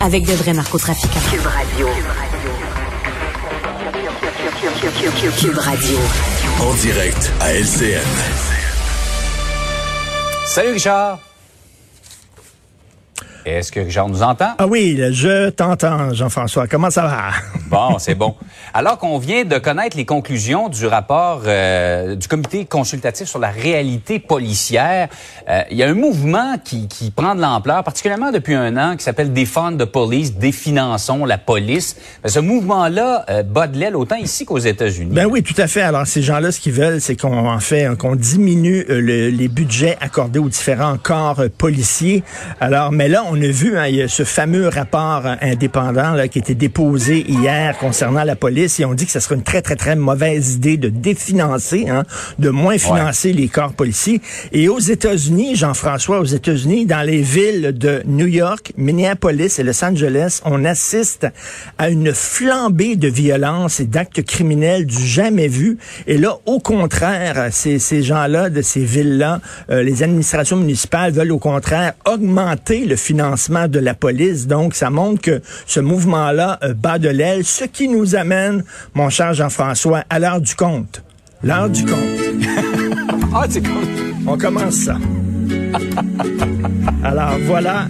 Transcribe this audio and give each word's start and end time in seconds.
avec 0.00 0.24
de 0.24 0.32
vrais 0.32 0.54
narcotrafiquants. 0.54 1.20
Cube 1.30 1.46
Radio. 1.46 1.88
Cube 5.38 5.58
Radio. 5.58 5.98
En 6.60 6.74
direct 6.74 7.32
à 7.40 7.52
LCN. 7.54 8.00
Salut 10.46 10.72
Richard. 10.72 11.18
Est-ce 13.46 13.72
que 13.72 13.80
Richard 13.80 14.08
nous 14.08 14.22
entend? 14.22 14.50
Ah 14.58 14.66
oui, 14.66 15.00
je 15.12 15.48
t'entends, 15.50 16.12
Jean-François. 16.12 16.66
Comment 16.66 16.90
ça 16.90 17.02
va? 17.02 17.30
Bon, 17.70 17.98
c'est 17.98 18.14
bon. 18.16 18.34
Alors 18.74 18.98
qu'on 18.98 19.18
vient 19.18 19.44
de 19.44 19.56
connaître 19.58 19.96
les 19.96 20.04
conclusions 20.04 20.68
du 20.68 20.86
rapport 20.86 21.42
euh, 21.46 22.16
du 22.16 22.28
comité 22.28 22.66
consultatif 22.66 23.28
sur 23.28 23.38
la 23.38 23.48
réalité 23.48 24.18
policière, 24.18 25.08
euh, 25.48 25.62
il 25.70 25.78
y 25.78 25.82
a 25.82 25.88
un 25.88 25.94
mouvement 25.94 26.56
qui, 26.62 26.86
qui 26.88 27.10
prend 27.10 27.34
de 27.34 27.40
l'ampleur, 27.40 27.82
particulièrement 27.82 28.30
depuis 28.30 28.54
un 28.54 28.76
an, 28.76 28.96
qui 28.96 29.04
s'appelle 29.04 29.32
Defund 29.32 29.78
the 29.78 29.86
Police, 29.86 30.34
définançons 30.34 31.24
la 31.24 31.38
police. 31.38 31.96
Ce 32.24 32.40
mouvement-là 32.40 33.24
euh, 33.30 33.42
bat 33.42 33.66
de 33.66 33.78
l'aile 33.78 33.96
autant 33.96 34.16
ici 34.16 34.44
qu'aux 34.44 34.58
États-Unis. 34.58 35.14
Ben 35.14 35.26
oui, 35.26 35.42
tout 35.42 35.54
à 35.56 35.66
fait. 35.66 35.82
Alors 35.82 36.06
ces 36.06 36.22
gens-là, 36.22 36.52
ce 36.52 36.60
qu'ils 36.60 36.72
veulent, 36.72 37.00
c'est 37.00 37.16
qu'on 37.16 37.48
en 37.48 37.60
fait 37.60 37.88
qu'on 37.96 38.16
diminue 38.16 38.84
euh, 38.90 39.00
le, 39.00 39.30
les 39.30 39.48
budgets 39.48 39.96
accordés 40.00 40.38
aux 40.38 40.48
différents 40.48 40.98
corps 40.98 41.42
policiers. 41.56 42.22
Alors, 42.60 42.92
mais 42.92 43.08
là, 43.08 43.24
on 43.29 43.29
a 43.34 43.48
vu 43.48 43.76
hein, 43.76 43.86
il 43.86 43.96
y 43.96 44.02
a 44.02 44.08
ce 44.08 44.24
fameux 44.24 44.68
rapport 44.68 45.26
euh, 45.26 45.34
indépendant 45.40 46.12
là, 46.12 46.26
qui 46.28 46.38
a 46.38 46.40
été 46.40 46.54
déposé 46.54 47.24
hier 47.28 47.76
concernant 47.78 48.24
la 48.24 48.34
police 48.34 48.80
et 48.80 48.84
on 48.84 48.94
dit 48.94 49.06
que 49.06 49.12
ce 49.12 49.20
serait 49.20 49.36
une 49.36 49.42
très 49.42 49.62
très 49.62 49.76
très 49.76 49.94
mauvaise 49.94 50.54
idée 50.54 50.76
de 50.76 50.88
définancer, 50.88 51.86
hein, 51.88 52.04
de 52.38 52.50
moins 52.50 52.78
financer 52.78 53.32
les 53.32 53.48
corps 53.48 53.72
policiers. 53.72 54.20
Et 54.52 54.68
aux 54.68 54.78
États-Unis, 54.78 55.54
Jean-François, 55.54 56.20
aux 56.20 56.24
États-Unis, 56.24 56.86
dans 56.86 57.06
les 57.06 57.22
villes 57.22 57.72
de 57.76 58.02
New 58.06 58.26
York, 58.26 58.72
Minneapolis 58.76 59.58
et 59.58 59.62
Los 59.62 59.84
Angeles, 59.84 60.40
on 60.44 60.64
assiste 60.64 61.26
à 61.78 61.88
une 61.88 62.12
flambée 62.12 62.96
de 62.96 63.08
violence 63.08 63.80
et 63.80 63.86
d'actes 63.86 64.22
criminels 64.22 64.86
du 64.86 65.06
jamais 65.06 65.48
vu. 65.48 65.78
Et 66.06 66.18
là, 66.18 66.38
au 66.46 66.58
contraire, 66.58 67.48
ces, 67.52 67.78
ces 67.78 68.02
gens-là 68.02 68.50
de 68.50 68.62
ces 68.62 68.84
villes-là, 68.84 69.40
euh, 69.70 69.82
les 69.82 70.02
administrations 70.02 70.56
municipales 70.56 71.12
veulent 71.12 71.32
au 71.32 71.38
contraire 71.38 71.92
augmenter 72.06 72.84
le 72.86 72.96
financement 72.96 73.19
de 73.20 73.78
la 73.78 73.94
police. 73.94 74.46
Donc, 74.46 74.74
ça 74.74 74.90
montre 74.90 75.20
que 75.20 75.42
ce 75.66 75.80
mouvement-là 75.80 76.58
euh, 76.62 76.74
bat 76.74 76.98
de 76.98 77.08
l'aile, 77.08 77.44
ce 77.44 77.64
qui 77.64 77.88
nous 77.88 78.16
amène, 78.16 78.64
mon 78.94 79.10
cher 79.10 79.34
Jean-François, 79.34 80.04
à 80.08 80.18
l'heure 80.18 80.40
du 80.40 80.54
compte. 80.54 81.02
L'heure 81.42 81.68
du 81.68 81.84
compte. 81.84 81.98
Ah, 83.34 83.46
c'est 83.48 83.62
cool. 83.62 83.86
On 84.26 84.36
commence 84.36 84.74
ça. 84.74 84.96
Alors, 87.04 87.36
voilà. 87.46 87.86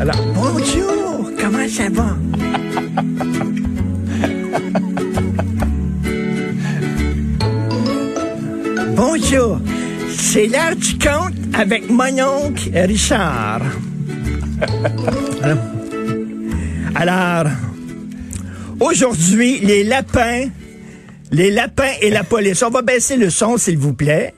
Alors, 0.00 0.20
bonjour, 0.34 1.30
comment 1.40 1.68
ça 1.68 1.88
va? 1.90 2.16
Bonjour, 8.94 9.60
c'est 10.16 10.46
l'heure 10.46 10.76
du 10.76 10.98
compte 10.98 11.34
avec 11.54 11.90
mon 11.90 12.18
oncle 12.20 12.70
Richard. 12.74 13.62
Alors, 16.94 17.44
aujourd'hui, 18.80 19.60
les 19.60 19.84
lapins, 19.84 20.48
les 21.30 21.50
lapins 21.50 21.92
et 22.00 22.10
la 22.10 22.24
police. 22.24 22.62
On 22.62 22.70
va 22.70 22.82
baisser 22.82 23.16
le 23.16 23.30
son, 23.30 23.56
s'il 23.56 23.78
vous 23.78 23.92
plaît. 23.92 24.34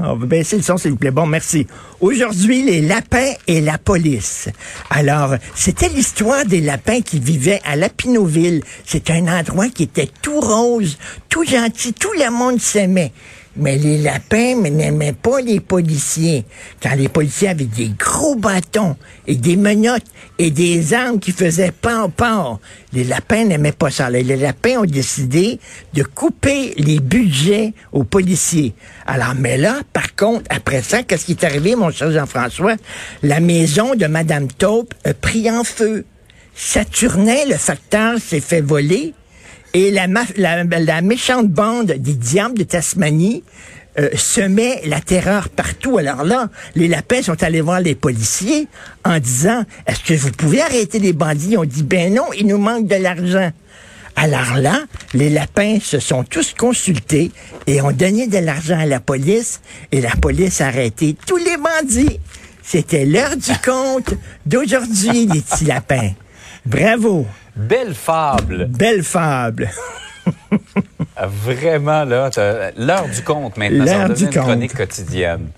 On 0.00 0.14
va 0.14 0.26
baisser 0.26 0.56
le 0.56 0.62
son, 0.62 0.76
s'il 0.76 0.92
vous 0.92 0.96
plaît. 0.96 1.10
Bon, 1.10 1.26
merci. 1.26 1.66
Aujourd'hui, 2.00 2.62
les 2.62 2.80
lapins 2.80 3.32
et 3.46 3.60
la 3.60 3.78
police. 3.78 4.48
Alors, 4.90 5.34
c'était 5.54 5.88
l'histoire 5.88 6.44
des 6.44 6.60
lapins 6.60 7.00
qui 7.00 7.18
vivaient 7.18 7.60
à 7.64 7.76
Lapinoville. 7.76 8.62
C'est 8.86 9.10
un 9.10 9.26
endroit 9.26 9.68
qui 9.68 9.82
était 9.84 10.10
tout 10.22 10.40
rose, 10.40 10.98
tout 11.28 11.44
gentil, 11.44 11.92
tout 11.92 12.12
le 12.12 12.30
monde 12.30 12.60
s'aimait. 12.60 13.12
Mais 13.56 13.78
les 13.78 13.98
lapins 13.98 14.56
n'aimaient 14.56 15.12
pas 15.12 15.40
les 15.40 15.60
policiers. 15.60 16.44
Quand 16.82 16.94
les 16.96 17.08
policiers 17.08 17.48
avaient 17.48 17.64
des 17.64 17.92
gros 17.98 18.34
bâtons 18.34 18.96
et 19.26 19.36
des 19.36 19.56
menottes 19.56 20.06
et 20.38 20.50
des 20.50 20.92
armes 20.92 21.20
qui 21.20 21.30
faisaient 21.32 21.72
pan 21.72 22.10
les 22.92 23.04
lapins 23.04 23.44
n'aimaient 23.44 23.72
pas 23.72 23.90
ça. 23.90 24.10
Les 24.10 24.22
lapins 24.22 24.78
ont 24.78 24.84
décidé 24.84 25.58
de 25.92 26.02
couper 26.02 26.74
les 26.76 27.00
budgets 27.00 27.74
aux 27.92 28.04
policiers. 28.04 28.74
Alors, 29.06 29.34
mais 29.36 29.56
là, 29.56 29.80
par 29.92 30.14
contre, 30.14 30.44
après 30.50 30.82
ça, 30.82 31.02
qu'est-ce 31.02 31.26
qui 31.26 31.32
est 31.32 31.44
arrivé, 31.44 31.74
mon 31.74 31.90
cher 31.90 32.10
Jean-François? 32.12 32.76
La 33.22 33.40
maison 33.40 33.94
de 33.94 34.06
Madame 34.06 34.48
Taupe 34.48 34.94
a 35.04 35.14
pris 35.14 35.50
en 35.50 35.64
feu. 35.64 36.04
Saturnin, 36.54 37.46
le 37.48 37.56
facteur, 37.56 38.18
s'est 38.20 38.40
fait 38.40 38.60
voler. 38.60 39.12
Et 39.74 39.90
la, 39.90 40.06
ma- 40.06 40.24
la, 40.36 40.62
la 40.64 41.00
méchante 41.02 41.48
bande 41.48 41.86
des 41.92 42.14
diables 42.14 42.56
de 42.58 42.62
Tasmanie 42.64 43.42
euh, 43.98 44.08
semait 44.16 44.80
la 44.86 45.00
terreur 45.00 45.48
partout. 45.48 45.98
Alors 45.98 46.24
là, 46.24 46.48
les 46.76 46.86
lapins 46.88 47.22
sont 47.22 47.42
allés 47.42 47.60
voir 47.60 47.80
les 47.80 47.94
policiers 47.96 48.68
en 49.04 49.18
disant, 49.18 49.64
est-ce 49.86 50.00
que 50.04 50.14
vous 50.14 50.30
pouvez 50.30 50.60
arrêter 50.62 50.98
les 51.00 51.12
bandits? 51.12 51.50
Ils 51.52 51.58
ont 51.58 51.64
dit, 51.64 51.82
ben 51.82 52.14
non, 52.14 52.26
il 52.38 52.46
nous 52.46 52.58
manque 52.58 52.86
de 52.86 52.94
l'argent. 52.96 53.50
Alors 54.16 54.58
là, 54.58 54.80
les 55.12 55.28
lapins 55.28 55.78
se 55.82 55.98
sont 55.98 56.22
tous 56.22 56.54
consultés 56.56 57.32
et 57.66 57.80
ont 57.82 57.90
donné 57.90 58.28
de 58.28 58.38
l'argent 58.38 58.78
à 58.78 58.86
la 58.86 59.00
police 59.00 59.60
et 59.90 60.00
la 60.00 60.14
police 60.14 60.60
a 60.60 60.68
arrêté 60.68 61.16
tous 61.26 61.36
les 61.36 61.56
bandits. 61.56 62.20
C'était 62.62 63.04
l'heure 63.04 63.36
du 63.36 63.50
compte 63.64 64.14
d'aujourd'hui, 64.46 65.26
les 65.26 65.40
petits 65.40 65.64
lapins. 65.64 66.10
Bravo. 66.64 67.26
Belle 67.54 67.94
fable. 67.94 68.66
Belle 68.68 69.02
fable. 69.02 69.70
Vraiment, 71.44 72.04
là, 72.04 72.30
l'heure 72.76 73.08
du 73.08 73.22
compte 73.22 73.56
maintenant. 73.56 73.84
L'heure 73.84 74.08
du 74.10 74.24
une 74.24 74.30
compte. 74.32 74.42
chronique 74.44 74.74
quotidienne. 74.74 75.48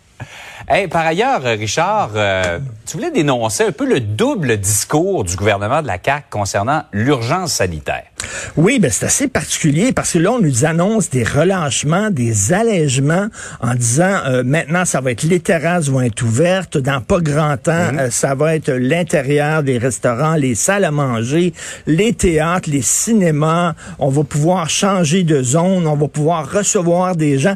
Hey, 0.69 0.88
par 0.88 1.06
ailleurs, 1.06 1.43
Richard, 1.43 2.10
euh, 2.16 2.59
tu 2.87 2.97
voulais 2.97 3.12
dénoncer 3.12 3.62
un 3.62 3.71
peu 3.71 3.87
le 3.87 4.00
double 4.00 4.56
discours 4.56 5.22
du 5.22 5.37
gouvernement 5.37 5.81
de 5.81 5.87
la 5.87 5.97
CAQ 6.04 6.25
concernant 6.28 6.82
l'urgence 6.93 7.53
sanitaire. 7.53 8.03
Oui, 8.56 8.81
ben 8.81 8.91
c'est 8.91 9.06
assez 9.06 9.28
particulier 9.28 9.93
parce 9.93 10.15
que 10.15 10.19
là, 10.19 10.32
on 10.32 10.41
nous 10.41 10.65
annonce 10.65 11.09
des 11.09 11.22
relâchements, 11.22 12.10
des 12.10 12.53
allègements 12.53 13.28
en 13.60 13.77
disant 13.77 14.19
euh, 14.27 14.43
maintenant, 14.43 14.84
ça 14.84 15.00
va 15.00 15.12
être 15.12 15.22
les 15.22 15.38
terrasses 15.38 15.88
vont 15.88 16.00
être 16.00 16.22
ouvertes, 16.22 16.78
dans 16.78 17.00
pas 17.00 17.21
grand 17.21 17.56
temps, 17.56 17.93
euh, 17.97 18.10
ça 18.10 18.34
va 18.34 18.56
être 18.56 18.72
l'intérieur 18.72 19.62
des 19.62 19.78
restaurants, 19.78 20.34
les 20.34 20.56
salles 20.56 20.84
à 20.84 20.91
manger, 20.91 21.54
les 21.87 22.12
théâtres, 22.12 22.69
les 22.71 22.83
cinémas, 22.83 23.75
on 24.00 24.09
va 24.09 24.25
pouvoir 24.25 24.69
changer 24.69 25.22
de 25.22 25.44
zone, 25.44 25.87
on 25.87 25.94
va 25.94 26.09
pouvoir 26.09 26.50
recevoir 26.50 27.15
des 27.15 27.38
gens. 27.38 27.54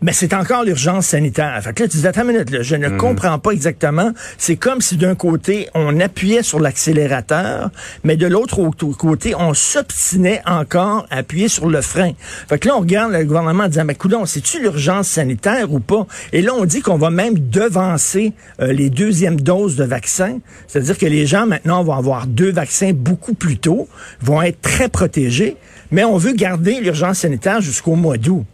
Mais 0.00 0.12
c'est 0.12 0.32
encore 0.32 0.62
l'urgence 0.62 1.06
sanitaire. 1.08 1.60
Fait 1.60 1.72
que 1.72 1.82
là, 1.82 1.88
tu 1.88 1.96
dis, 1.96 2.06
attends 2.06 2.20
une 2.22 2.28
minute, 2.28 2.50
là, 2.50 2.62
je 2.62 2.76
ne 2.76 2.88
comprends 2.88 3.40
pas 3.40 3.50
exactement. 3.50 4.12
C'est 4.38 4.54
comme 4.54 4.80
si 4.80 4.96
d'un 4.96 5.16
côté, 5.16 5.68
on 5.74 5.98
appuyait 5.98 6.44
sur 6.44 6.60
l'accélérateur, 6.60 7.70
mais 8.04 8.16
de 8.16 8.28
l'autre 8.28 8.60
au- 8.60 8.68
au 8.68 8.92
côté, 8.92 9.34
on 9.34 9.54
s'obstinait 9.54 10.40
encore 10.46 11.06
à 11.10 11.16
appuyer 11.18 11.48
sur 11.48 11.68
le 11.68 11.80
frein. 11.80 12.12
Fait 12.48 12.60
que 12.60 12.68
là, 12.68 12.76
on 12.76 12.80
regarde 12.80 13.10
le 13.12 13.24
gouvernement 13.24 13.64
en 13.64 13.68
disant, 13.68 13.84
mais 13.84 13.96
coudonc, 13.96 14.24
c'est-tu 14.26 14.60
l'urgence 14.62 15.08
sanitaire 15.08 15.72
ou 15.72 15.80
pas? 15.80 16.06
Et 16.32 16.42
là, 16.42 16.52
on 16.54 16.64
dit 16.64 16.80
qu'on 16.80 16.96
va 16.96 17.10
même 17.10 17.36
devancer 17.36 18.34
euh, 18.60 18.72
les 18.72 18.90
deuxièmes 18.90 19.40
doses 19.40 19.74
de 19.74 19.82
vaccins. 19.84 20.38
C'est-à-dire 20.68 20.96
que 20.96 21.06
les 21.06 21.26
gens, 21.26 21.46
maintenant, 21.46 21.82
vont 21.82 21.94
avoir 21.94 22.28
deux 22.28 22.52
vaccins 22.52 22.92
beaucoup 22.94 23.34
plus 23.34 23.58
tôt, 23.58 23.88
vont 24.20 24.42
être 24.42 24.60
très 24.60 24.88
protégés, 24.88 25.56
mais 25.90 26.04
on 26.04 26.18
veut 26.18 26.34
garder 26.34 26.78
l'urgence 26.80 27.18
sanitaire 27.18 27.60
jusqu'au 27.60 27.96
mois 27.96 28.16
d'août. 28.16 28.44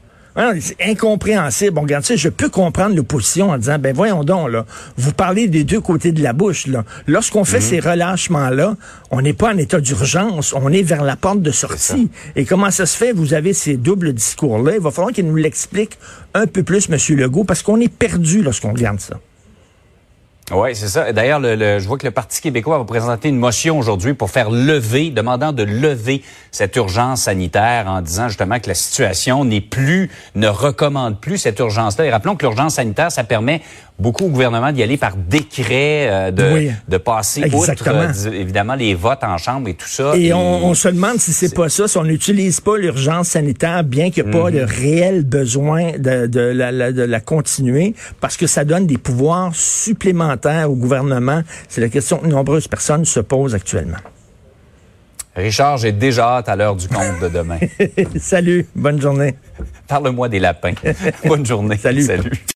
C'est 0.61 0.77
incompréhensible. 0.85 1.73
Bon, 1.73 1.83
regarde, 1.83 2.05
sais, 2.05 2.17
je 2.17 2.29
peux 2.29 2.49
comprendre 2.49 2.97
l'opposition 2.97 3.51
en 3.51 3.59
disant, 3.59 3.79
ben 3.79 3.95
voyons 3.95 4.25
donc, 4.25 4.51
là, 4.51 4.67
vous 4.97 5.13
parlez 5.13 5.47
des 5.47 5.63
deux 5.63 5.81
côtés 5.81 6.11
de 6.11 6.23
la 6.23 6.33
bouche. 6.33 6.67
Là. 6.67 6.85
Lorsqu'on 7.07 7.45
fait 7.45 7.61
ces 7.61 7.79
relâchements-là, 7.79 8.77
on 9.11 9.21
n'est 9.21 9.33
pas 9.33 9.55
en 9.55 9.59
état 9.59 9.81
d'urgence, 9.81 10.53
on 10.53 10.73
est 10.73 10.83
vers 10.83 11.05
la 11.05 11.17
porte 11.17 11.41
de 11.41 11.51
sortie. 11.51 12.11
Et 12.37 12.45
comment 12.45 12.71
ça 12.71 12.87
se 12.87 12.97
fait? 12.97 13.13
Vous 13.13 13.35
avez 13.35 13.53
ces 13.53 13.77
doubles 13.77 14.13
discours-là. 14.13 14.73
Il 14.75 14.81
va 14.81 14.91
falloir 14.91 15.13
qu'il 15.13 15.27
nous 15.27 15.37
l'explique 15.37 15.99
un 16.35 16.47
peu 16.47 16.63
plus, 16.63 16.89
M. 16.91 16.99
Legault, 17.17 17.45
parce 17.45 17.63
qu'on 17.63 17.81
est 17.81 17.93
perdu 17.93 18.43
lorsqu'on 18.43 18.73
regarde 18.73 19.01
ça. 19.01 19.21
Oui, 20.53 20.77
c'est 20.77 20.89
ça. 20.89 21.11
D'ailleurs, 21.13 21.41
le, 21.41 21.79
je 21.79 21.89
vois 21.89 21.97
que 21.97 22.05
le 22.05 22.11
Parti 22.11 22.43
québécois 22.43 22.77
va 22.77 22.85
présenter 22.85 23.31
une 23.31 23.39
motion 23.39 23.79
aujourd'hui 23.79 24.13
pour 24.13 24.31
faire 24.31 24.51
lever, 24.51 25.09
demandant 25.11 25.53
de 25.53 25.63
lever 25.63 26.23
cette 26.51 26.77
urgence 26.77 27.23
sanitaire 27.23 27.87
en 27.89 28.03
disant 28.03 28.29
justement 28.29 28.61
que 28.61 28.69
la 28.69 28.75
situation 28.75 29.47
n'est 29.47 29.63
plus, 29.63 30.11
ne 30.35 30.47
recommande 30.47 31.19
plus 31.19 31.39
cette 31.39 31.59
urgence-là. 31.59 32.05
Et 32.05 32.11
rappelons 32.11 32.37
que 32.37 32.45
l'urgence 32.45 32.75
sanitaire, 32.75 33.11
ça 33.11 33.25
permet 33.25 33.63
beaucoup 33.99 34.25
au 34.25 34.29
gouvernement 34.29 34.73
d'y 34.73 34.83
aller 34.83 34.97
par 34.97 35.17
décret, 35.17 36.09
euh, 36.11 36.31
de, 36.31 36.53
Oui. 36.53 36.71
de 36.89 36.97
passer 36.99 37.43
Exactement. 37.45 38.03
outre, 38.07 38.27
euh, 38.27 38.33
évidemment, 38.33 38.75
les 38.75 38.95
votes 38.95 39.23
en 39.23 39.39
chambre 39.39 39.69
et 39.69 39.75
tout 39.75 39.89
ça. 39.89 40.13
Et 40.17 40.33
on, 40.33 40.67
on 40.67 40.75
se 40.75 40.89
demande 40.89 41.19
si 41.19 41.33
c'est 41.33 41.55
pas 41.55 41.69
ça, 41.69 41.87
si 41.87 41.97
on 41.97 42.05
n'utilise 42.05 42.61
pas 42.61 42.77
l'urgence 42.77 43.29
sanitaire, 43.29 43.85
bien 43.85 44.11
qu'il 44.11 44.25
n'y 44.25 44.31
ait 44.31 44.33
pas 44.33 44.51
Mhm. 44.51 44.57
de 44.57 44.61
réel 44.63 45.25
besoin 45.25 45.93
de, 45.99 46.27
de 46.27 46.41
la, 46.41 46.73
la- 46.73 46.93
de 46.93 47.03
la 47.03 47.21
continuer, 47.21 47.95
parce 48.21 48.37
que 48.37 48.47
ça 48.49 48.65
donne 48.65 48.87
des 48.87 48.99
pouvoirs 48.99 49.55
supplémentaires 49.55 50.71
au 50.71 50.75
gouvernement. 50.75 51.43
C'est 51.69 51.81
la 51.81 51.89
question 51.89 52.19
que 52.19 52.27
nombreuses 52.27 52.69
personnes 52.69 53.05
se 53.05 53.21
posent 53.21 53.55
actuellement. 53.55 53.99
Richard, 55.37 55.79
j'ai 55.79 55.91
déjà 55.91 56.37
hâte 56.37 56.49
à 56.49 56.55
l'heure 56.55 56.77
du 56.77 56.87
compte 56.87 57.19
de 57.21 57.29
demain. 57.29 57.59
Salut, 58.21 58.67
bonne 58.77 59.01
journée. 59.01 59.35
Parle-moi 59.89 60.29
des 60.29 60.39
lapins. 60.39 60.75
Bonne 61.25 61.45
journée. 61.45 61.77
Salut. 61.77 62.03
Salut. 62.03 62.31